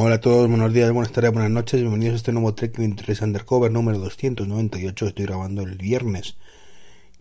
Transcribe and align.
Hola 0.00 0.14
a 0.14 0.20
todos, 0.20 0.48
buenos 0.48 0.72
días, 0.72 0.92
buenas 0.92 1.10
tardes, 1.10 1.32
buenas 1.32 1.50
noches, 1.50 1.80
bienvenidos 1.80 2.12
a 2.12 2.16
este 2.18 2.30
nuevo 2.30 2.54
Trek 2.54 2.78
23 2.78 3.20
Undercover 3.20 3.72
número 3.72 3.98
298. 3.98 5.08
Estoy 5.08 5.26
grabando 5.26 5.62
el 5.62 5.76
viernes 5.76 6.36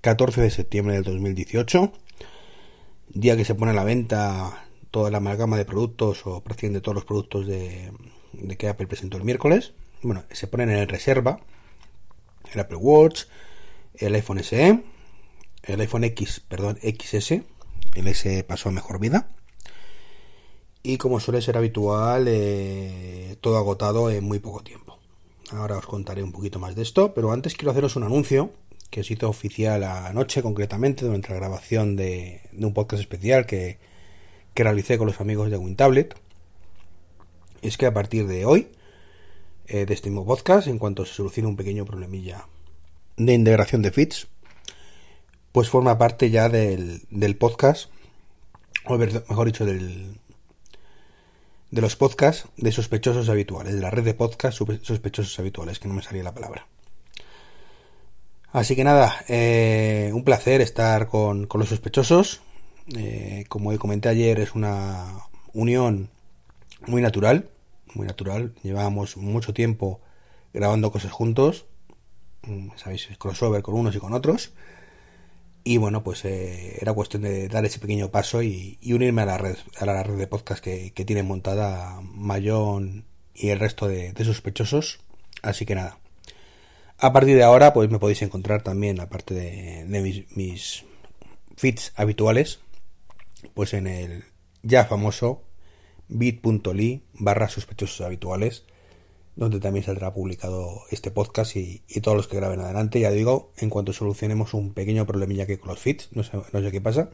14 0.02 0.42
de 0.42 0.52
septiembre 0.52 0.94
del 0.94 1.04
2018, 1.04 1.92
día 3.10 3.36
que 3.36 3.46
se 3.46 3.56
pone 3.56 3.72
a 3.72 3.74
la 3.74 3.84
venta 3.84 4.68
toda 4.92 5.10
la 5.10 5.18
amalgama 5.18 5.58
de 5.58 5.66
productos 5.66 6.28
o 6.28 6.42
prácticamente 6.44 6.82
todos 6.82 6.94
los 6.94 7.06
productos 7.06 7.48
de, 7.48 7.92
de 8.34 8.58
que 8.58 8.68
Apple 8.68 8.86
presentó 8.86 9.18
el 9.18 9.24
miércoles. 9.24 9.74
Bueno, 10.04 10.26
se 10.30 10.46
ponen 10.46 10.70
en 10.70 10.88
reserva 10.88 11.40
el 12.54 12.60
Apple 12.60 12.78
Watch, 12.78 13.24
el 13.96 14.14
iPhone 14.14 14.44
SE, 14.44 14.84
el 15.64 15.82
iPhone 15.82 16.04
X, 16.04 16.42
perdón, 16.48 16.78
XS, 16.84 17.42
el 17.96 18.08
S 18.08 18.44
pasó 18.44 18.70
a 18.70 18.72
mejor 18.72 19.00
vida 19.00 19.32
y 20.88 20.98
como 20.98 21.20
suele 21.20 21.42
ser 21.42 21.58
habitual, 21.58 22.28
eh, 22.30 23.36
todo 23.42 23.58
agotado 23.58 24.10
en 24.10 24.24
muy 24.24 24.40
poco 24.40 24.64
tiempo. 24.64 24.98
Ahora 25.52 25.78
os 25.78 25.86
contaré 25.86 26.24
un 26.24 26.32
poquito 26.32 26.60
más 26.60 26.76
de 26.76 26.82
esto, 26.82 27.14
pero 27.14 27.34
antes 27.34 27.56
quiero 27.56 27.72
haceros 27.72 27.98
un 27.98 28.04
anuncio 28.04 28.52
que 28.90 29.04
se 29.04 29.16
hizo 29.16 29.28
oficial 29.28 29.84
anoche, 29.84 30.42
concretamente, 30.42 31.04
durante 31.04 31.28
la 31.28 31.36
grabación 31.36 31.98
de, 31.98 32.40
un 32.58 32.74
podcast 32.74 33.02
especial 33.02 33.46
que, 33.46 33.80
que, 34.54 34.64
realicé 34.64 34.98
con 34.98 35.08
los 35.08 35.20
amigos 35.20 35.52
de 35.52 35.58
WinTablet. 35.58 36.16
Es 37.62 37.76
que 37.76 37.86
a 37.86 37.94
partir 37.94 38.26
de 38.26 38.46
hoy, 38.46 38.70
eh, 39.68 39.86
de 39.86 39.94
este 39.94 40.10
mismo 40.10 40.26
podcast, 40.26 40.70
en 40.70 40.80
cuanto 40.80 41.06
se 41.06 41.16
solucione 41.16 41.50
un 41.50 41.58
pequeño 41.58 41.84
problemilla 41.84 42.48
de 43.18 43.34
integración 43.34 43.82
de 43.82 43.92
feeds, 43.92 44.28
pues 45.52 45.68
forma 45.68 45.98
parte 45.98 46.30
ya 46.30 46.48
del, 46.48 47.02
del 47.10 47.36
podcast, 47.36 47.90
o 48.86 48.98
mejor 48.98 49.48
dicho, 49.48 49.66
del, 49.66 50.16
de 51.72 51.82
los 51.82 51.96
podcasts 51.96 52.48
de 52.58 52.72
sospechosos 52.72 53.30
habituales, 53.30 53.76
de 53.76 53.82
la 53.82 53.92
red 53.92 54.04
de 54.04 54.14
podcasts 54.14 54.64
sospechosos 54.84 55.38
habituales, 55.40 55.80
que 55.80 55.88
no 55.88 55.94
me 55.94 56.02
salía 56.02 56.24
la 56.24 56.34
palabra. 56.34 56.68
Así 58.52 58.76
que 58.76 58.84
nada, 58.84 59.14
eh, 59.28 60.12
un 60.14 60.24
placer 60.24 60.62
estar 60.62 61.08
con, 61.08 61.48
los 61.54 61.70
sospechosos. 61.70 62.42
Eh, 62.96 63.46
como 63.50 63.78
comenté 63.78 64.10
ayer, 64.10 64.40
es 64.40 64.56
una 64.56 65.28
unión 65.54 66.10
muy 66.88 67.02
natural, 67.02 67.50
muy 67.94 68.08
natural. 68.08 68.54
Llevábamos 68.64 69.18
mucho 69.18 69.54
tiempo 69.54 70.00
grabando 70.54 70.92
cosas 70.92 71.12
juntos, 71.12 71.66
mm, 72.44 72.70
sabéis, 72.78 73.10
crossover 73.20 73.62
con 73.62 73.76
unos 73.76 73.96
y 73.96 74.00
con 74.00 74.14
otros. 74.14 74.54
Y 75.68 75.76
bueno, 75.76 76.02
pues 76.02 76.24
eh, 76.24 76.78
era 76.80 76.94
cuestión 76.94 77.24
de 77.24 77.50
dar 77.50 77.66
ese 77.66 77.80
pequeño 77.80 78.10
paso 78.10 78.42
y, 78.42 78.80
unirme 78.86 79.24
a 79.24 79.26
la 79.26 79.38
red, 79.38 79.58
a 79.78 79.86
la 79.86 80.02
red 80.02 80.16
de 80.18 80.26
podcast 80.26 80.64
que, 80.64 80.94
que 80.94 81.04
tienen 81.04 81.28
montada 81.28 82.00
Mayón 82.04 83.04
y 83.36 83.50
el 83.50 83.60
resto 83.60 83.86
de, 83.90 84.14
sospechosos. 84.24 85.02
Así 85.42 85.66
que 85.66 85.76
nada. 85.76 86.00
A 87.00 87.12
partir 87.12 87.36
de 87.36 87.44
ahora, 87.44 87.74
pues 87.74 87.90
me 87.90 88.00
podéis 88.00 88.22
encontrar 88.22 88.62
también, 88.62 89.02
aparte 89.02 89.34
de, 89.34 89.84
mis 90.36 90.86
feeds 91.58 91.92
habituales, 91.98 92.62
pues 93.54 93.74
en 93.74 93.88
el 93.88 94.24
ya 94.64 94.86
famoso 94.86 95.44
bit.ly 96.08 97.04
barra 97.16 97.50
sospechosos 97.50 98.06
habituales 98.06 98.64
donde 99.38 99.60
también 99.60 99.86
saldrá 99.86 100.14
publicado 100.14 100.82
este 100.90 101.12
podcast 101.12 101.56
y, 101.56 101.84
todos 102.02 102.18
los 102.18 102.28
que 102.28 102.36
graben 102.36 102.60
adelante. 102.60 103.00
Ya 103.00 103.12
digo, 103.12 103.54
en 103.58 103.70
cuanto 103.70 103.94
solucionemos 103.94 104.56
un 104.56 104.74
pequeño 104.74 105.06
problemilla 105.06 105.46
que 105.46 105.60
con 105.60 105.70
los 105.70 105.80
feeds, 105.80 106.10
no 106.12 106.24
sé, 106.24 106.32
no 106.52 106.62
sé 106.62 106.72
qué 106.72 106.82
pasa. 106.82 107.12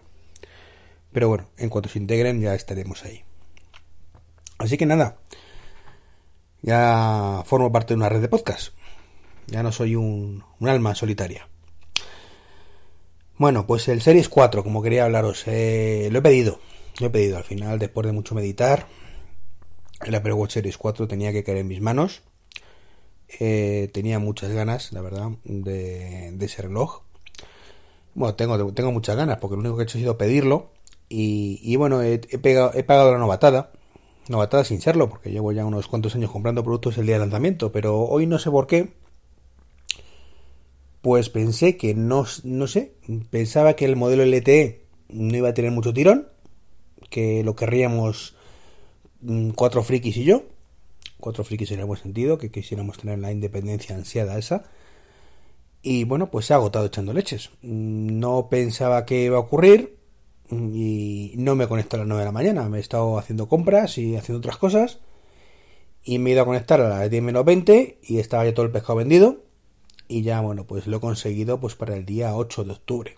Pero 1.12 1.28
bueno, 1.28 1.50
en 1.58 1.70
cuanto 1.70 1.90
se 1.90 2.00
integren 2.00 2.42
ya 2.42 2.56
estaremos 2.56 3.04
ahí. 3.04 3.24
Así 4.58 4.78
que 4.78 4.86
nada, 4.86 5.18
ya 6.62 7.44
formo 7.46 7.72
parte 7.74 7.94
de 7.94 7.98
una 7.98 8.10
red 8.10 8.22
de 8.22 8.30
podcast. 8.30 8.74
Ya 9.48 9.62
no 9.62 9.74
soy 9.74 9.98
un, 9.98 10.46
alma 10.62 10.96
solitaria. 10.96 11.50
Bueno, 13.38 13.68
pues 13.68 13.90
el 13.90 14.02
Series 14.02 14.30
4, 14.30 14.64
como 14.64 14.82
quería 14.82 15.04
hablaros, 15.04 15.44
eh, 15.48 16.08
lo 16.10 16.20
he 16.20 16.22
pedido. 16.22 16.62
Lo 17.02 17.08
he 17.08 17.10
pedido 17.10 17.36
al 17.36 17.44
final, 17.44 17.80
después 17.80 18.08
de 18.08 18.14
mucho 18.14 18.34
meditar, 18.34 18.88
el 20.06 20.16
Apple 20.16 20.34
Watch 20.34 20.54
Series 20.54 20.78
4 20.78 21.08
tenía 21.08 21.32
que 21.32 21.44
caer 21.44 21.60
en 21.60 21.68
mis 21.68 21.82
manos. 21.82 22.22
Eh, 23.40 23.90
tenía 23.94 24.20
muchas 24.20 24.52
ganas, 24.52 24.92
la 24.92 25.02
verdad, 25.02 25.32
de, 25.44 26.36
ese 26.40 26.62
reloj. 26.62 27.02
Bueno, 28.14 28.36
tengo, 28.36 28.74
tengo 28.74 28.92
muchas 28.92 29.16
ganas 29.16 29.38
porque 29.40 29.56
lo 29.56 29.62
único 29.62 29.76
que 29.76 29.84
he 29.84 29.86
hecho 29.86 29.98
ha 29.98 30.02
sido 30.02 30.18
pedirlo. 30.18 30.72
Y, 31.10 31.76
bueno, 31.76 32.02
he, 32.02 32.22
he 32.32 32.84
pagado 32.84 33.12
la 33.12 33.20
novatada. 33.20 33.72
Novatada 34.30 34.64
sin 34.64 34.82
serlo, 34.82 35.10
porque 35.10 35.32
llevo 35.32 35.52
ya 35.52 35.66
unos 35.66 35.88
cuantos 35.88 36.16
años 36.16 36.32
comprando 36.32 36.64
productos 36.64 36.98
el 36.98 37.06
día 37.06 37.16
de 37.16 37.20
lanzamiento. 37.20 37.72
Pero 37.72 38.00
hoy 38.00 38.26
no 38.26 38.40
sé 38.40 38.50
por 38.50 38.68
qué. 38.68 38.94
Pues 41.02 41.30
pensé 41.30 41.78
que 41.78 41.94
no, 41.94 42.26
no 42.44 42.68
sé. 42.68 42.96
Pensaba 43.30 43.76
que 43.76 43.86
el 43.86 43.96
modelo 43.96 44.24
LTE 44.24 44.86
no 45.10 45.38
iba 45.38 45.50
a 45.50 45.54
tener 45.54 45.72
mucho 45.72 45.94
tirón. 45.94 46.30
Que 47.10 47.44
lo 47.44 47.56
querríamos 47.56 48.36
cuatro 49.56 49.84
frikis 49.84 50.18
y 50.18 50.24
yo, 50.24 50.44
cuatro 51.20 51.44
frikis 51.44 51.72
en 51.72 51.80
el 51.80 51.86
buen 51.86 52.02
sentido, 52.02 52.38
que 52.38 52.52
quisiéramos 52.52 52.98
tener 52.98 53.20
la 53.20 53.32
independencia 53.32 53.96
ansiada 53.96 54.38
esa. 54.38 54.64
Y 55.82 56.06
bueno, 56.06 56.32
pues 56.32 56.46
se 56.46 56.54
ha 56.54 56.58
agotado 56.58 56.86
echando 56.86 57.14
leches. 57.14 57.50
Mm, 57.62 58.20
no 58.20 58.48
pensaba 58.50 59.06
que 59.06 59.24
iba 59.24 59.38
a 59.38 59.42
ocurrir 59.42 59.98
mm, 60.50 60.76
y 60.76 61.34
no 61.38 61.56
me 61.56 61.68
conecto 61.68 61.98
a 61.98 62.00
las 62.00 62.08
9 62.08 62.22
de 62.22 62.26
la 62.26 62.32
mañana. 62.32 62.70
Me 62.70 62.78
he 62.78 62.82
estado 62.82 63.18
haciendo 63.18 63.48
compras 63.48 63.98
y 63.98 64.16
haciendo 64.16 64.40
otras 64.40 64.58
cosas. 64.58 65.00
Y 66.04 66.20
me 66.20 66.30
he 66.30 66.34
ido 66.34 66.44
a 66.44 66.46
conectar 66.46 66.82
a 66.82 66.90
las 66.90 67.10
10 67.10 67.24
menos 67.24 67.46
20 67.46 68.00
y 68.02 68.20
estaba 68.20 68.46
ya 68.46 68.54
todo 68.54 68.66
el 68.66 68.72
pescado 68.72 68.98
vendido. 68.98 69.44
Y 70.08 70.22
ya, 70.22 70.42
bueno, 70.42 70.66
pues 70.66 70.88
lo 70.88 70.98
he 70.98 71.00
conseguido 71.00 71.60
pues 71.60 71.76
para 71.76 71.96
el 71.96 72.06
día 72.06 72.36
8 72.36 72.64
de 72.66 72.72
octubre. 72.72 73.18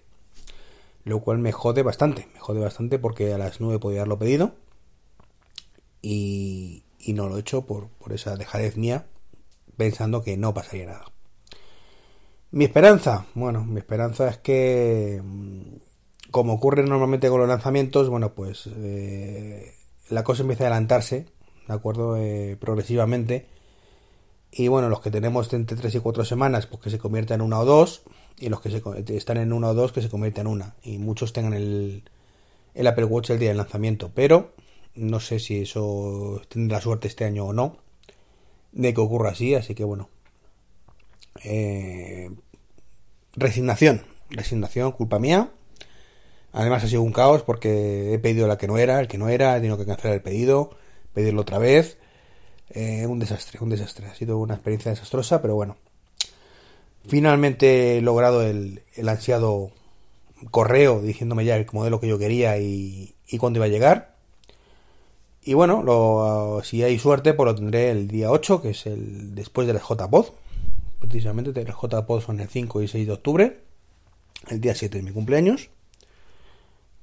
Lo 1.03 1.22
cual 1.22 1.39
me 1.39 1.51
jode 1.51 1.83
bastante. 1.83 2.27
Me 2.33 2.39
jode 2.39 2.59
bastante 2.59 2.99
porque 2.99 3.33
a 3.33 3.37
las 3.37 3.61
9 3.61 3.79
podía 3.79 4.01
haberlo 4.01 4.17
pedido 4.17 4.53
y, 6.05 7.13
no 7.13 7.29
lo 7.29 7.38
he 7.38 7.39
hecho 7.39 7.66
por, 7.66 7.89
esa 8.11 8.35
dejadez 8.35 8.77
mía, 8.77 9.07
pensando 9.77 10.21
que 10.21 10.38
no 10.38 10.53
pasaría 10.53 10.85
nada. 10.85 11.05
Mi 12.51 12.66
esperanza, 12.66 13.25
bueno, 13.33 13.66
mi 13.66 13.79
esperanza 13.79 14.29
es 14.29 14.38
que, 14.38 15.21
mm, 15.23 15.61
como 16.31 16.53
ocurre 16.53 16.83
normalmente 16.83 17.29
con 17.29 17.39
los 17.39 17.49
lanzamientos, 17.49 18.09
bueno, 18.09 18.33
pues 18.33 18.69
eh, 18.75 19.73
la 20.09 20.23
cosa 20.23 20.43
empieza 20.43 20.66
a 20.66 20.67
adelantarse, 20.67 21.25
¿de 21.67 21.73
acuerdo? 21.73 22.17
Eh, 22.17 22.57
progresivamente. 22.59 23.47
Y 24.51 24.67
bueno, 24.67 24.89
los 24.89 25.01
que 25.01 25.11
tenemos 25.11 25.51
entre 25.53 25.75
3 25.75 25.95
y 25.95 25.99
4 25.99 26.23
semanas, 26.23 26.67
pues 26.67 26.81
que 26.81 26.89
se 26.89 26.99
conviertan 26.99 27.41
en 27.41 27.47
una 27.47 27.59
o 27.59 27.66
dos, 27.66 28.03
y 28.39 28.49
los 28.49 28.61
que 28.61 28.69
se, 28.69 28.81
están 29.16 29.37
en 29.37 29.51
una 29.51 29.69
o 29.69 29.73
dos, 29.73 29.91
que 29.91 30.01
se 30.01 30.09
conviertan 30.09 30.47
en 30.47 30.53
una. 30.53 30.75
Y 30.83 30.97
muchos 30.97 31.33
tengan 31.33 31.53
el, 31.53 32.03
el 32.73 32.87
Apple 32.87 33.05
Watch 33.05 33.31
el 33.31 33.39
día 33.39 33.49
del 33.49 33.57
lanzamiento. 33.57 34.11
Pero 34.13 34.53
no 34.95 35.19
sé 35.19 35.39
si 35.39 35.61
eso 35.61 36.41
tendrá 36.50 36.81
suerte 36.81 37.07
este 37.07 37.25
año 37.25 37.45
o 37.45 37.53
no 37.53 37.78
de 38.75 38.94
que 38.94 39.01
ocurra 39.01 39.31
así, 39.31 39.56
así 39.56 39.73
que 39.73 39.83
bueno. 39.83 40.09
Eh, 41.44 42.29
resignación, 43.34 44.03
resignación, 44.29 44.91
culpa 44.91 45.17
mía. 45.17 45.50
Además 46.51 46.84
ha 46.84 46.88
sido 46.88 47.01
un 47.01 47.11
caos 47.11 47.41
porque 47.44 48.13
he 48.13 48.19
pedido 48.19 48.47
la 48.47 48.57
que 48.57 48.67
no 48.67 48.78
era, 48.78 49.00
el 49.00 49.07
que 49.07 49.17
no 49.17 49.29
era, 49.29 49.57
he 49.57 49.59
tenido 49.59 49.78
que 49.78 49.85
cancelar 49.85 50.16
el 50.16 50.22
pedido, 50.22 50.72
pedirlo 51.13 51.41
otra 51.41 51.57
vez. 51.57 51.97
Eh, 52.69 53.05
un 53.07 53.19
desastre, 53.19 53.59
un 53.61 53.69
desastre. 53.69 54.07
Ha 54.07 54.16
sido 54.16 54.38
una 54.38 54.55
experiencia 54.55 54.91
desastrosa, 54.91 55.41
pero 55.41 55.55
bueno. 55.55 55.78
Finalmente 57.07 57.97
he 57.97 58.01
logrado 58.01 58.41
el, 58.44 58.84
el 58.95 59.09
ansiado 59.09 59.72
correo 60.51 61.01
diciéndome 61.01 61.45
ya 61.45 61.55
el 61.55 61.67
modelo 61.72 62.00
que 62.00 62.07
yo 62.07 62.17
quería 62.17 62.57
y, 62.57 63.16
y 63.28 63.38
cuándo 63.38 63.57
iba 63.59 63.66
a 63.66 63.69
llegar. 63.69 64.15
Y 65.47 65.53
bueno, 65.53 65.83
lo, 65.83 66.63
si 66.63 66.81
hay 66.81 66.97
suerte, 66.97 67.35
pues 67.35 67.46
lo 67.46 67.53
tendré 67.53 67.91
el 67.91 68.08
día 68.08 68.31
8, 68.31 68.64
que 68.64 68.72
es 68.72 68.87
el 68.87 69.35
después 69.35 69.67
de 69.67 69.73
las 69.73 69.84
JPod. 69.84 70.29
Precisamente 70.99 71.64
las 71.64 71.75
JPod 71.79 72.22
son 72.22 72.40
el 72.40 72.49
5 72.49 72.81
y 72.81 72.87
6 72.87 73.05
de 73.05 73.14
octubre. 73.14 73.59
El 74.49 74.59
día 74.59 74.73
7 74.73 74.97
es 74.97 75.03
mi 75.03 75.11
cumpleaños. 75.11 75.70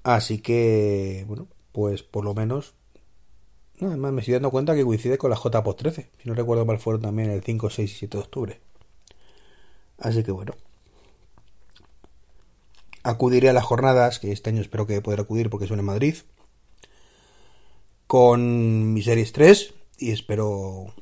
Así 0.03 0.39
que, 0.39 1.25
bueno, 1.29 1.47
pues 1.71 2.03
por 2.03 2.25
lo 2.25 2.35
menos. 2.35 2.75
además 3.81 4.13
me 4.13 4.23
estoy 4.23 4.35
dando 4.35 4.51
cuenta 4.51 4.75
que 4.75 4.85
coincide 4.85 5.19
con 5.19 5.31
la 5.31 5.37
JPod 5.37 5.77
13. 5.77 6.11
Si 6.21 6.29
no 6.29 6.35
recuerdo 6.35 6.67
mal, 6.67 6.81
fueron 6.81 7.03
también 7.03 7.31
el 7.31 7.45
5, 7.45 7.71
6 7.71 7.93
y 7.93 7.95
7 7.95 8.17
de 8.19 8.25
octubre. 8.25 8.61
Así 9.99 10.25
que 10.25 10.33
bueno. 10.33 10.55
Acudiré 13.05 13.51
a 13.51 13.53
las 13.53 13.65
jornadas, 13.65 14.19
que 14.19 14.33
este 14.33 14.51
año 14.51 14.63
espero 14.63 14.89
que 14.89 15.01
poder 15.01 15.21
acudir 15.21 15.49
porque 15.49 15.69
son 15.69 15.79
en 15.79 15.85
Madrid 15.85 16.17
con 18.13 18.93
mi 18.93 19.01
Series 19.01 19.33
3 19.33 19.73
y 19.97 20.11
espero 20.11 20.93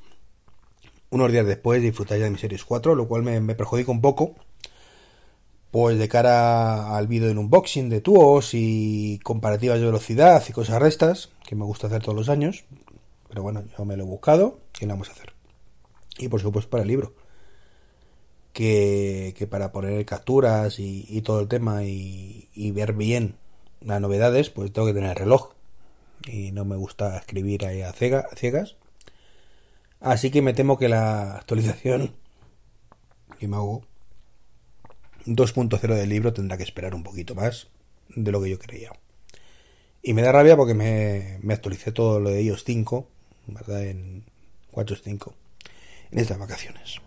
unos 1.10 1.32
días 1.32 1.44
después 1.44 1.82
disfrutar 1.82 2.18
ya 2.18 2.26
de 2.26 2.30
mi 2.30 2.38
Series 2.38 2.64
4, 2.64 2.94
lo 2.94 3.08
cual 3.08 3.24
me, 3.24 3.56
perjudica 3.56 3.90
un 3.90 4.00
poco. 4.00 4.36
Pues 5.72 5.98
de 5.98 6.06
cara 6.06 6.96
al 6.96 7.08
vídeo 7.08 7.28
en 7.28 7.38
unboxing 7.38 7.88
de 7.88 8.00
tuos 8.00 8.50
y 8.52 9.18
comparativas 9.24 9.80
de 9.80 9.86
velocidad 9.86 10.40
y 10.48 10.52
cosas 10.52 10.80
restas, 10.80 11.30
que 11.44 11.56
me 11.56 11.64
gusta 11.64 11.88
hacer 11.88 12.00
todos 12.00 12.14
los 12.14 12.28
años. 12.28 12.62
Pero 13.28 13.42
bueno, 13.42 13.64
yo 13.76 13.84
me 13.84 13.96
lo 13.96 14.04
he 14.04 14.06
buscado 14.06 14.60
y 14.80 14.86
lo 14.86 14.92
vamos 14.92 15.08
a 15.08 15.12
hacer. 15.14 15.32
Y 16.16 16.28
por 16.28 16.40
supuesto 16.40 16.70
para 16.70 16.84
el 16.84 16.88
libro. 16.88 17.12
Que, 18.52 19.34
que 19.36 19.48
para 19.48 19.72
poner 19.72 20.06
capturas 20.06 20.78
y, 20.78 21.20
todo 21.22 21.40
el 21.40 21.48
tema 21.48 21.82
y, 21.82 22.70
ver 22.72 22.92
bien 22.92 23.34
las 23.80 24.00
novedades, 24.00 24.48
pues 24.50 24.72
tengo 24.72 24.86
que 24.86 24.94
tener 24.94 25.10
el 25.10 25.16
reloj. 25.16 25.54
Y 26.26 26.52
no 26.52 26.64
me 26.64 26.76
gusta 26.76 27.16
escribir 27.16 27.64
ahí 27.64 27.82
a, 27.82 27.92
ciega, 27.92 28.26
a 28.30 28.36
ciegas. 28.36 28.76
Así 30.00 30.30
que 30.30 30.42
me 30.42 30.54
temo 30.54 30.78
que 30.78 30.88
la 30.88 31.36
actualización 31.36 32.14
que 33.38 33.48
me 33.48 33.56
hago 33.56 33.82
2.0 35.26 35.94
del 35.94 36.08
libro 36.08 36.32
tendrá 36.32 36.56
que 36.56 36.62
esperar 36.62 36.94
un 36.94 37.02
poquito 37.02 37.34
más 37.34 37.68
de 38.08 38.32
lo 38.32 38.42
que 38.42 38.50
yo 38.50 38.58
creía. 38.58 38.92
Y 40.02 40.14
me 40.14 40.22
da 40.22 40.32
rabia 40.32 40.56
porque 40.56 40.74
me, 40.74 41.38
me 41.42 41.54
actualicé 41.54 41.92
todo 41.92 42.20
lo 42.20 42.30
de 42.30 42.40
ellos 42.40 42.64
5, 42.64 43.08
¿verdad? 43.48 43.84
En 43.84 44.24
4.5, 44.72 45.34
en 46.10 46.18
estas 46.18 46.38
vacaciones. 46.38 47.00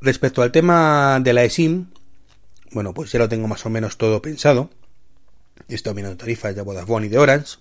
Respecto 0.00 0.42
al 0.42 0.52
tema 0.52 1.18
de 1.20 1.32
la 1.32 1.44
eSIM, 1.44 1.86
bueno, 2.72 2.92
pues 2.92 3.10
ya 3.12 3.18
lo 3.18 3.28
tengo 3.28 3.48
más 3.48 3.64
o 3.64 3.70
menos 3.70 3.96
todo 3.96 4.20
pensado. 4.20 4.68
Estoy 5.68 5.94
mirando 5.94 6.16
tarifas 6.16 6.54
de 6.54 6.62
Vodafone 6.62 7.06
y 7.06 7.08
de 7.08 7.18
Orange. 7.18 7.56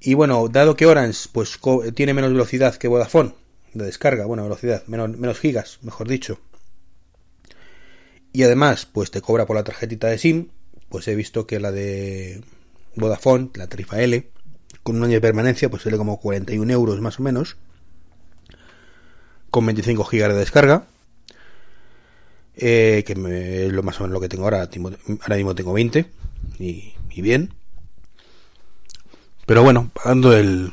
Y 0.00 0.14
bueno, 0.14 0.48
dado 0.48 0.76
que 0.76 0.86
Orange 0.86 1.28
pues 1.32 1.58
tiene 1.94 2.14
menos 2.14 2.32
velocidad 2.32 2.76
que 2.76 2.88
Vodafone 2.88 3.34
de 3.74 3.86
descarga, 3.86 4.24
bueno, 4.24 4.44
velocidad, 4.44 4.84
menos, 4.86 5.16
menos 5.16 5.38
gigas, 5.38 5.78
mejor 5.82 6.08
dicho. 6.08 6.38
Y 8.32 8.42
además, 8.42 8.86
pues 8.86 9.10
te 9.10 9.20
cobra 9.20 9.46
por 9.46 9.56
la 9.56 9.64
tarjetita 9.64 10.08
de 10.08 10.18
SIM, 10.18 10.48
pues 10.88 11.06
he 11.08 11.14
visto 11.14 11.46
que 11.46 11.60
la 11.60 11.72
de 11.72 12.42
Vodafone, 12.94 13.50
la 13.54 13.66
tarifa 13.66 14.00
L, 14.00 14.28
con 14.82 14.96
un 14.96 15.04
año 15.04 15.14
de 15.14 15.20
permanencia, 15.20 15.68
pues 15.68 15.82
sale 15.82 15.96
como 15.96 16.20
41 16.20 16.72
euros 16.72 17.00
más 17.00 17.18
o 17.18 17.22
menos, 17.22 17.56
con 19.50 19.66
25 19.66 20.04
gigas 20.04 20.32
de 20.32 20.38
descarga, 20.38 20.86
eh, 22.56 23.02
que 23.06 23.12
es 23.66 23.72
lo 23.72 23.82
más 23.82 23.98
o 24.00 24.04
menos 24.04 24.14
lo 24.14 24.20
que 24.20 24.28
tengo 24.28 24.44
ahora, 24.44 24.68
ahora 25.20 25.36
mismo 25.36 25.54
tengo 25.54 25.72
20, 25.72 26.06
y, 26.58 26.94
bien. 27.20 27.54
Pero 29.46 29.62
bueno, 29.62 29.90
pagando 29.92 30.32
el, 30.32 30.72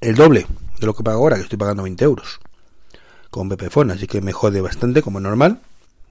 el 0.00 0.14
doble 0.14 0.46
de 0.80 0.86
lo 0.86 0.94
que 0.94 1.04
pago 1.04 1.18
ahora, 1.18 1.36
que 1.36 1.42
estoy 1.42 1.58
pagando 1.58 1.84
20 1.84 2.04
euros 2.04 2.40
con 3.30 3.48
BPFone, 3.48 3.92
así 3.92 4.06
que 4.06 4.20
me 4.20 4.32
jode 4.32 4.60
bastante 4.60 5.02
como 5.02 5.20
normal. 5.20 5.60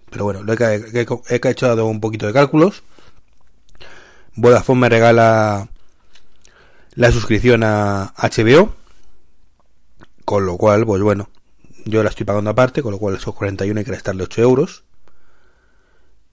Pero 0.09 0.25
bueno, 0.25 0.41
he, 0.53 1.05
he, 1.29 1.49
hecho 1.49 1.85
un 1.85 1.99
poquito 2.01 2.27
de 2.27 2.33
cálculos 2.33 2.83
Vodafone 4.35 4.79
me 4.79 4.89
regala 4.89 5.67
la 6.95 7.11
suscripción 7.11 7.63
a 7.63 8.13
HBO, 8.17 8.73
con 10.23 10.45
lo 10.45 10.57
cual, 10.57 10.85
pues 10.85 11.01
bueno, 11.01 11.29
yo 11.85 12.01
la 12.01 12.09
estoy 12.09 12.25
pagando 12.25 12.49
aparte, 12.49 12.81
con 12.81 12.91
lo 12.91 12.97
cual 12.97 13.15
esos 13.15 13.35
41 13.35 13.79
hay 13.79 13.85
que 13.85 13.91
restarle 13.91 14.23
8 14.23 14.41
euros, 14.41 14.83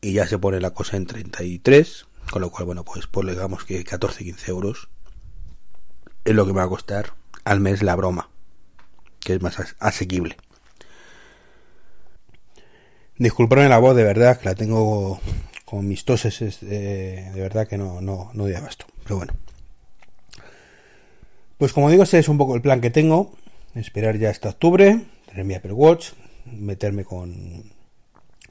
y 0.00 0.12
ya 0.12 0.28
se 0.28 0.38
pone 0.38 0.60
la 0.60 0.70
cosa 0.70 0.96
en 0.96 1.06
33, 1.06 2.06
con 2.30 2.42
lo 2.42 2.50
cual, 2.50 2.66
bueno, 2.66 2.84
pues, 2.84 3.06
pues 3.06 3.26
digamos 3.26 3.64
que 3.64 3.84
14-15 3.84 4.48
euros 4.48 4.88
es 6.24 6.34
lo 6.34 6.46
que 6.46 6.52
me 6.52 6.58
va 6.58 6.64
a 6.64 6.68
costar 6.68 7.14
al 7.44 7.60
mes 7.60 7.82
la 7.82 7.96
broma, 7.96 8.30
que 9.20 9.34
es 9.34 9.42
más 9.42 9.58
asequible. 9.78 10.36
Disculpadme 13.16 13.68
la 13.68 13.78
voz, 13.78 13.96
de 13.96 14.04
verdad, 14.04 14.38
que 14.38 14.44
la 14.44 14.54
tengo 14.54 15.20
con 15.64 15.86
mis 15.86 16.04
toses 16.04 16.40
es 16.40 16.60
de, 16.60 17.30
verdad 17.34 17.66
que 17.66 17.76
no, 17.76 18.00
no, 18.00 18.30
no 18.32 18.44
doy 18.44 18.54
abasto. 18.54 18.86
Pero 19.02 19.16
bueno. 19.16 19.34
Pues 21.58 21.72
como 21.72 21.90
digo, 21.90 22.04
ese 22.04 22.18
es 22.18 22.28
un 22.28 22.38
poco 22.38 22.54
el 22.54 22.62
plan 22.62 22.80
que 22.80 22.90
tengo. 22.90 23.34
Esperar 23.74 24.16
ya 24.18 24.30
hasta 24.30 24.48
octubre, 24.48 25.04
tener 25.26 25.44
mi 25.44 25.54
Apple 25.54 25.72
Watch, 25.72 26.12
meterme 26.46 27.04
con 27.04 27.64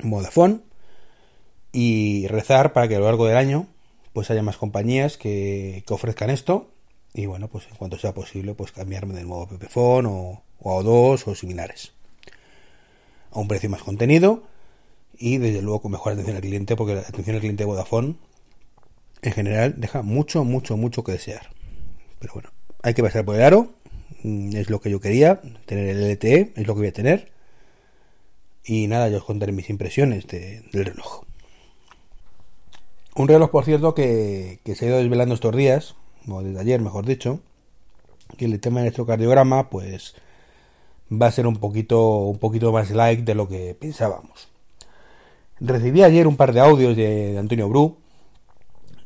Vodafone 0.03 0.66
y 1.71 2.27
rezar 2.27 2.73
para 2.73 2.87
que 2.87 2.95
a 2.95 2.99
lo 2.99 3.05
largo 3.05 3.25
del 3.25 3.37
año 3.37 3.67
pues 4.13 4.31
haya 4.31 4.41
más 4.41 4.57
compañías 4.57 5.17
que, 5.17 5.83
que 5.85 5.93
ofrezcan 5.93 6.29
esto 6.29 6.71
y 7.13 7.25
bueno, 7.25 7.47
pues 7.47 7.67
en 7.67 7.75
cuanto 7.75 7.97
sea 7.97 8.13
posible 8.13 8.53
pues 8.53 8.71
cambiarme 8.71 9.13
del 9.13 9.25
modo 9.25 9.47
Pepephone 9.47 10.07
o, 10.07 10.43
o 10.59 10.79
a 10.79 10.83
O2 10.83 11.27
o 11.27 11.35
similares. 11.35 11.93
A 13.31 13.39
un 13.39 13.47
precio 13.47 13.69
más 13.69 13.83
contenido 13.83 14.43
y 15.17 15.37
desde 15.37 15.61
luego 15.61 15.81
con 15.81 15.91
mejor 15.91 16.13
atención 16.13 16.35
al 16.35 16.41
cliente 16.41 16.75
porque 16.75 16.95
la 16.95 17.01
atención 17.01 17.35
al 17.35 17.41
cliente 17.41 17.63
de 17.63 17.67
Vodafone 17.67 18.15
en 19.21 19.31
general 19.31 19.75
deja 19.77 20.01
mucho, 20.01 20.43
mucho, 20.43 20.77
mucho 20.77 21.03
que 21.03 21.13
desear. 21.13 21.49
Pero 22.19 22.33
bueno, 22.33 22.49
hay 22.83 22.93
que 22.93 23.03
pasar 23.03 23.25
por 23.25 23.35
el 23.35 23.41
aro, 23.41 23.73
mm, 24.23 24.55
es 24.55 24.69
lo 24.69 24.79
que 24.79 24.89
yo 24.89 24.99
quería, 24.99 25.41
tener 25.65 25.89
el 25.89 26.11
LTE, 26.11 26.53
es 26.55 26.67
lo 26.67 26.73
que 26.73 26.79
voy 26.79 26.87
a 26.87 26.93
tener. 26.93 27.31
Y 28.63 28.87
nada, 28.87 29.09
yo 29.09 29.17
os 29.17 29.23
contaré 29.23 29.51
mis 29.51 29.69
impresiones 29.69 30.27
del 30.27 30.85
reloj. 30.85 31.26
Un 33.17 33.27
reloj, 33.27 33.49
por 33.49 33.65
cierto, 33.65 33.95
que, 33.95 34.59
se 34.63 34.85
ha 34.85 34.89
ido 34.89 34.97
desvelando 34.99 35.33
estos 35.33 35.55
días, 35.55 35.95
o 36.29 36.43
desde 36.43 36.59
ayer, 36.59 36.79
mejor 36.81 37.03
dicho, 37.03 37.39
que 38.37 38.45
el 38.45 38.59
tema 38.59 38.79
del 38.79 38.87
electrocardiograma, 38.87 39.71
pues 39.71 40.13
va 41.11 41.25
a 41.25 41.31
ser 41.31 41.47
un 41.47 41.55
poquito, 41.55 42.19
un 42.19 42.37
poquito 42.37 42.71
más 42.71 42.91
light 42.91 43.21
de 43.21 43.33
lo 43.33 43.47
que 43.47 43.73
pensábamos. 43.73 44.49
Recibí 45.59 46.03
ayer 46.03 46.27
un 46.27 46.37
par 46.37 46.53
de 46.53 46.59
audios 46.59 46.95
de, 46.95 47.39
Antonio 47.39 47.67
Bru. 47.67 47.97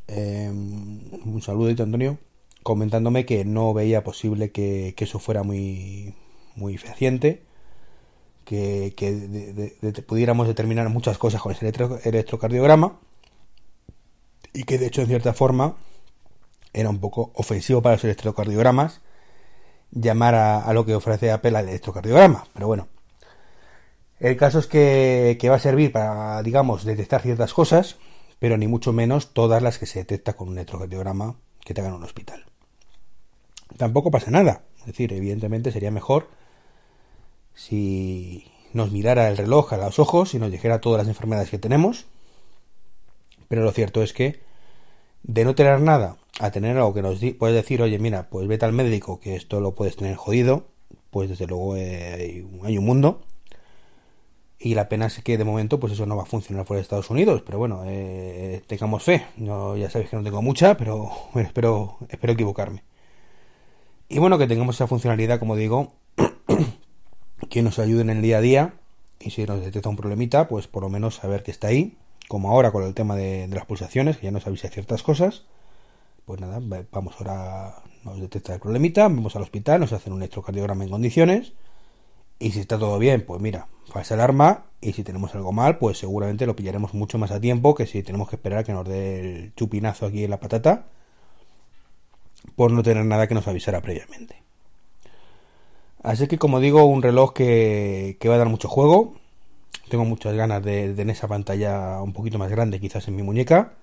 Em, 0.07 0.99
un 1.25 1.41
saludito, 1.41 1.83
Antonio. 1.83 2.17
Comentándome 2.63 3.25
que 3.25 3.45
no 3.45 3.73
veía 3.73 4.03
posible 4.03 4.51
que, 4.51 4.93
eso 4.97 5.19
fuera 5.19 5.43
muy, 5.43 6.15
muy 6.57 6.77
fehaciente. 6.77 7.43
Que, 8.43 8.93
pudiéramos 10.05 10.47
determinar 10.47 10.89
muchas 10.89 11.17
cosas 11.17 11.41
con 11.41 11.53
ese 11.53 11.71
electrocardiograma. 12.03 12.99
Y 14.53 14.63
que 14.63 14.77
de 14.77 14.87
hecho, 14.87 15.01
en 15.01 15.07
cierta 15.07 15.33
forma, 15.33 15.75
era 16.73 16.89
un 16.89 16.99
poco 16.99 17.31
ofensivo 17.35 17.81
para 17.81 17.95
los 17.95 18.03
electrocardiogramas 18.03 19.01
llamar 19.91 20.35
a, 20.35 20.73
lo 20.73 20.85
que 20.85 20.95
ofrece 20.95 21.31
Apple 21.31 21.57
al 21.57 21.67
electrocardiograma. 21.67 22.45
Pero 22.53 22.67
bueno, 22.67 22.87
el 24.19 24.37
caso 24.37 24.59
es 24.59 24.67
que, 24.67 25.37
va 25.49 25.55
a 25.55 25.59
servir 25.59 25.91
para, 25.91 26.41
digamos, 26.43 26.85
detectar 26.85 27.21
ciertas 27.21 27.53
cosas, 27.53 27.97
pero 28.39 28.57
ni 28.57 28.67
mucho 28.67 28.93
menos 28.93 29.33
todas 29.33 29.61
las 29.61 29.77
que 29.77 29.85
se 29.85 29.99
detecta 29.99 30.33
con 30.33 30.49
un 30.49 30.55
electrocardiograma 30.55 31.35
que 31.63 31.73
te 31.73 31.81
hagan 31.81 31.93
un 31.93 32.03
hospital. 32.03 32.45
Tampoco 33.77 34.11
pasa 34.11 34.31
nada. 34.31 34.63
Es 34.79 34.87
decir, 34.87 35.13
evidentemente 35.13 35.71
sería 35.71 35.91
mejor 35.91 36.29
si 37.53 38.51
nos 38.73 38.91
mirara 38.91 39.29
el 39.29 39.37
reloj 39.37 39.73
a 39.73 39.77
los 39.77 39.99
ojos 39.99 40.33
y 40.33 40.39
nos 40.39 40.51
dijera 40.51 40.81
todas 40.81 40.99
las 40.99 41.07
enfermedades 41.07 41.49
que 41.49 41.59
tenemos. 41.59 42.07
Pero 43.47 43.63
lo 43.63 43.71
cierto 43.71 44.01
es 44.01 44.13
que 44.13 44.39
de 45.23 45.45
no 45.45 45.55
tener 45.55 45.79
nada 45.81 46.17
a 46.39 46.51
tener 46.51 46.77
algo 46.77 46.93
que 46.93 47.01
nos 47.01 47.19
puede 47.37 47.53
decir, 47.53 47.81
oye, 47.81 47.99
mira, 47.99 48.29
pues 48.29 48.47
vete 48.47 48.65
al 48.65 48.73
médico 48.73 49.19
que 49.19 49.35
esto 49.35 49.59
lo 49.59 49.75
puedes 49.75 49.95
tener 49.95 50.15
jodido, 50.15 50.65
pues 51.11 51.29
desde 51.29 51.47
luego 51.47 51.75
eh, 51.75 52.45
hay 52.63 52.77
un 52.77 52.85
mundo. 52.85 53.21
Y 54.63 54.75
la 54.75 54.89
pena 54.89 55.07
es 55.07 55.21
que 55.23 55.39
de 55.39 55.43
momento 55.43 55.79
pues 55.79 55.93
eso 55.93 56.05
no 56.05 56.15
va 56.15 56.23
a 56.23 56.27
funcionar 56.27 56.65
fuera 56.65 56.77
de 56.77 56.83
Estados 56.83 57.09
Unidos. 57.09 57.41
Pero 57.43 57.57
bueno, 57.57 57.81
eh, 57.85 58.61
tengamos 58.67 59.03
fe. 59.03 59.25
No, 59.37 59.75
ya 59.75 59.89
sabéis 59.89 60.11
que 60.11 60.17
no 60.17 60.23
tengo 60.23 60.41
mucha, 60.41 60.77
pero 60.77 61.11
bueno, 61.33 61.47
espero, 61.47 61.97
espero 62.09 62.33
equivocarme. 62.33 62.83
Y 64.07 64.19
bueno, 64.19 64.37
que 64.37 64.45
tengamos 64.45 64.75
esa 64.75 64.87
funcionalidad, 64.87 65.39
como 65.39 65.55
digo, 65.55 65.93
que 67.49 67.61
nos 67.63 67.79
ayude 67.79 68.01
en 68.01 68.11
el 68.11 68.21
día 68.21 68.37
a 68.37 68.41
día. 68.41 68.73
Y 69.19 69.31
si 69.31 69.45
nos 69.45 69.63
detecta 69.63 69.89
un 69.89 69.95
problemita, 69.95 70.47
pues 70.47 70.67
por 70.67 70.83
lo 70.83 70.89
menos 70.89 71.15
saber 71.15 71.43
que 71.43 71.51
está 71.51 71.67
ahí. 71.67 71.97
Como 72.31 72.49
ahora 72.49 72.71
con 72.71 72.85
el 72.85 72.93
tema 72.93 73.17
de, 73.17 73.45
las 73.49 73.65
pulsaciones, 73.65 74.15
que 74.15 74.27
ya 74.27 74.31
nos 74.31 74.47
avisa 74.47 74.69
ciertas 74.69 75.03
cosas. 75.03 75.43
Pues 76.23 76.39
nada, 76.39 76.61
vamos 76.89 77.13
ahora, 77.19 77.83
nos 78.05 78.21
detecta 78.21 78.53
el 78.53 78.61
problemita, 78.61 79.03
vamos 79.03 79.35
al 79.35 79.41
hospital, 79.41 79.81
nos 79.81 79.91
hacen 79.91 80.13
un 80.13 80.19
electrocardiograma 80.21 80.85
en 80.85 80.91
condiciones 80.91 81.51
y 82.39 82.51
si 82.51 82.61
está 82.61 82.79
todo 82.79 82.97
bien, 82.99 83.25
pues 83.25 83.41
mira, 83.41 83.67
falsa 83.91 84.13
alarma. 84.13 84.67
Y 84.79 84.93
si 84.93 85.03
tenemos 85.03 85.35
algo 85.35 85.51
mal, 85.51 85.77
pues 85.77 85.97
seguramente 85.97 86.45
lo 86.45 86.55
pillaremos 86.55 86.93
mucho 86.93 87.17
más 87.17 87.31
a 87.31 87.41
tiempo 87.41 87.75
que 87.75 87.85
si 87.85 88.01
tenemos 88.01 88.29
que 88.29 88.37
esperar 88.37 88.59
a 88.59 88.63
que 88.63 88.71
nos 88.71 88.87
dé 88.87 89.19
el 89.19 89.55
chupinazo 89.55 90.05
aquí 90.05 90.23
en 90.23 90.29
la 90.29 90.39
patata. 90.39 90.85
Por 92.55 92.71
no 92.71 92.81
tener 92.81 93.03
nada 93.03 93.27
que 93.27 93.33
nos 93.33 93.49
avisara 93.49 93.81
previamente. 93.81 94.41
Así 96.01 96.29
que 96.29 96.37
como 96.37 96.61
digo, 96.61 96.85
un 96.85 97.01
reloj 97.01 97.33
que, 97.33 98.17
va 98.25 98.35
a 98.35 98.37
dar 98.37 98.47
mucho 98.47 98.69
juego. 98.69 99.15
Tengo 99.89 100.05
muchas 100.05 100.35
ganas 100.35 100.63
de, 100.63 100.93
tener 100.93 101.15
esa 101.15 101.27
pantalla 101.27 102.01
un 102.01 102.13
poquito 102.13 102.37
más 102.37 102.49
grande 102.49 102.79
quizás 102.79 103.07
en 103.07 103.15
mi 103.15 103.23
muñeca. 103.23 103.73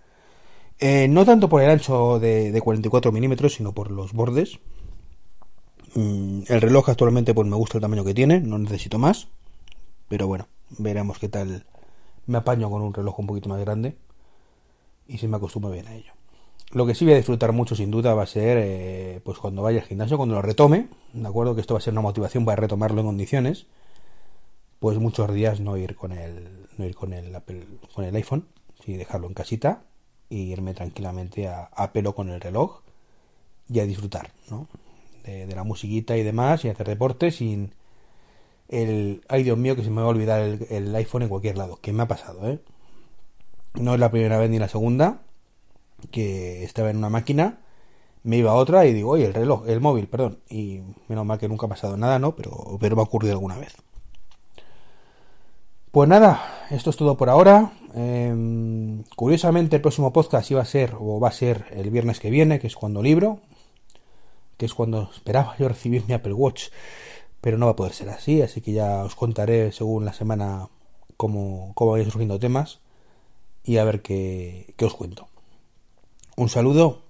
Eh, 0.79 1.09
no 1.09 1.25
tanto 1.25 1.49
por 1.49 1.63
el 1.63 1.71
ancho 1.71 2.19
de, 2.19 2.53
de 2.53 2.61
44 2.61 3.13
milímetros, 3.13 3.55
sino 3.55 3.73
por 3.73 3.91
los 3.91 4.13
bordes. 4.13 4.59
Mm, 5.95 6.43
el 6.49 6.61
reloj 6.61 6.89
actualmente 6.89 7.35
pues 7.35 7.49
me 7.49 7.57
gusta 7.57 7.79
el 7.79 7.83
tamaño 7.83 8.05
que 8.05 8.15
tiene, 8.15 8.41
no 8.41 8.59
necesito 8.59 8.99
más. 8.99 9.29
Pero 10.09 10.27
bueno, 10.27 10.49
veremos 10.79 11.19
qué 11.19 11.29
tal 11.29 11.67
me 12.27 12.39
apaño 12.39 12.71
con 12.71 12.83
un 12.83 12.95
reloj 12.95 13.19
un 13.19 13.27
poquito 13.27 13.49
más 13.49 13.61
grande 13.61 13.97
y 15.09 15.19
si 15.19 15.27
me 15.27 15.37
acostumbro 15.37 15.71
bien 15.71 15.89
a 15.89 15.95
ello. 15.95 16.13
Lo 16.73 16.87
que 16.87 16.95
sí 16.95 17.07
voy 17.07 17.15
a 17.15 17.17
disfrutar 17.17 17.53
mucho 17.53 17.75
sin 17.75 17.91
duda 17.91 18.15
va 18.15 18.25
a 18.25 18.27
ser 18.27 18.59
eh, 18.61 19.21
pues 19.25 19.39
cuando 19.39 19.63
vaya 19.63 19.81
al 19.81 19.87
gimnasio, 19.87 20.19
cuando 20.19 20.35
lo 20.35 20.43
retome, 20.43 20.89
de 21.15 21.27
acuerdo 21.27 21.55
que 21.55 21.63
esto 21.63 21.75
va 21.75 21.79
a 21.79 21.81
ser 21.81 21.95
una 21.95 22.03
motivación 22.03 22.45
para 22.45 22.57
retomarlo 22.57 23.01
en 23.01 23.07
condiciones, 23.07 23.67
pues 24.81 24.99
muchos 24.99 25.33
días 25.33 25.61
no 25.61 25.77
ir 25.77 25.97
con 25.97 26.13
el 26.13 26.67
no 26.77 26.85
ir 26.85 26.95
con 26.95 27.13
el 27.13 27.37
con 27.95 28.05
el 28.05 28.15
iPhone, 28.15 28.47
y 28.87 28.95
dejarlo 28.95 29.27
en 29.27 29.35
casita 29.35 29.83
y 30.31 30.53
irme 30.53 30.75
tranquilamente 30.75 31.49
a, 31.49 31.65
a 31.65 31.93
pelo 31.93 32.15
con 32.15 32.29
el 32.31 32.41
reloj 32.41 32.81
y 33.69 33.81
a 33.81 33.85
disfrutar, 33.85 34.31
¿no? 34.51 34.67
De, 35.25 35.47
la 35.55 35.63
musiquita 35.63 36.17
y 36.17 36.23
demás 36.23 36.65
y 36.65 36.71
hacer 36.71 36.89
deporte 36.89 37.31
sin 37.31 37.75
el 38.69 39.23
ay 39.29 39.43
Dios 39.43 39.59
mío 39.59 39.77
que 39.77 39.85
se 39.85 39.91
me 39.91 40.01
va 40.01 40.07
a 40.07 40.11
olvidar 40.11 40.41
el, 40.41 40.95
iPhone 40.97 41.23
en 41.23 41.29
cualquier 41.29 41.59
lado, 41.59 41.79
que 41.83 41.93
me 41.93 42.03
ha 42.03 42.09
pasado, 42.09 42.49
¿eh? 42.49 42.61
No 43.75 43.95
es 43.95 44.01
la 44.01 44.11
primera 44.11 44.39
vez 44.39 44.49
ni 44.49 44.59
la 44.59 44.69
segunda 44.69 45.21
que 46.11 46.65
estaba 46.65 46.91
en 46.91 46.97
una 46.97 47.11
máquina, 47.11 47.59
me 48.23 48.39
iba 48.39 48.53
a 48.53 48.55
otra 48.55 48.87
y 48.87 48.95
digo, 48.95 49.11
oye, 49.11 49.27
el 49.27 49.35
reloj, 49.35 49.69
el 49.69 49.81
móvil, 49.81 50.07
perdón. 50.07 50.39
Y 50.49 50.81
menos 51.09 51.27
mal 51.27 51.39
que 51.39 51.49
nunca 51.49 51.67
ha 51.67 51.69
pasado 51.69 51.97
nada, 51.97 52.19
¿no? 52.19 52.35
Pero, 52.37 52.79
pero 52.81 52.97
me 52.97 53.03
ha 53.03 53.05
ocurrido 53.05 53.35
alguna 53.35 53.59
vez. 53.59 53.77
Pues 55.91 56.07
nada, 56.07 56.67
esto 56.71 56.91
es 56.91 56.97
todo 56.97 57.17
por 57.17 57.31
ahora. 57.31 57.73
Eh, 57.95 59.03
curiosamente, 59.17 59.77
el 59.77 59.83
próximo 59.83 60.13
podcast 60.13 60.51
iba 60.51 60.61
a 60.61 60.67
ser, 60.67 60.95
o 60.99 61.19
va 61.19 61.29
a 61.29 61.33
ser 61.33 61.65
el 61.71 61.91
viernes 61.91 62.21
que 62.21 62.29
viene, 62.29 62.59
que 62.59 62.67
es 62.67 62.77
cuando 62.77 63.03
libro, 63.03 63.41
que 64.59 64.67
es 64.67 64.75
cuando 64.75 65.11
esperaba 65.15 65.57
yo 65.59 65.67
recibir 65.67 66.05
mi 66.07 66.13
Apple 66.13 66.35
Watch, 66.35 66.65
pero 67.41 67.57
no 67.57 67.67
va 67.67 67.73
a 67.73 67.77
poder 67.77 67.95
ser 67.95 68.11
así, 68.11 68.43
así 68.43 68.61
que 68.61 68.73
ya 68.73 69.03
os 69.03 69.15
contaré 69.15 69.73
según 69.73 70.05
la 70.05 70.13
semana 70.13 70.69
cómo, 71.17 71.73
cómo 71.75 71.93
vayan 71.93 72.11
surgiendo 72.11 72.39
temas 72.39 72.81
y 73.65 73.79
a 73.79 73.85
ver 73.85 74.03
qué, 74.03 74.75
qué 74.77 74.85
os 74.85 74.95
cuento. 74.95 75.29
Un 76.37 76.51
saludo, 76.51 77.01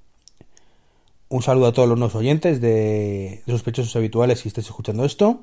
un 1.28 1.42
saludo 1.42 1.66
a 1.66 1.72
todos 1.72 1.88
los 1.88 1.98
nuevos 1.98 2.14
oyentes 2.14 2.60
de, 2.60 3.42
de 3.44 3.52
sospechosos 3.52 3.96
habituales 3.96 4.38
si 4.38 4.48
estáis 4.48 4.68
escuchando 4.68 5.04
esto. 5.04 5.40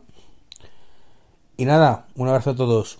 Y 1.57 1.65
nada, 1.65 2.07
un 2.15 2.27
abrazo 2.29 2.51
a 2.51 2.55
todos. 2.55 2.99